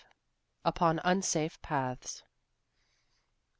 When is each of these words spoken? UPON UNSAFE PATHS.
UPON 0.65 0.99
UNSAFE 1.03 1.61
PATHS. 1.61 2.23